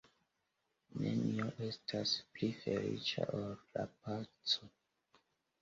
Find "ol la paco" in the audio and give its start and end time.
3.41-4.73